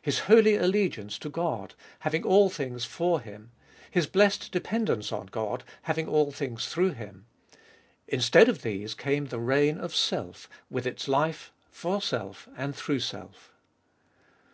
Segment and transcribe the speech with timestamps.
[0.00, 3.50] His holy allegiance to God, having all things for Him,
[3.90, 7.26] his blessed dependence on God, having all things through Him;
[8.08, 13.00] instead of these came the reign of self, with its life for self and through
[13.00, 13.52] self.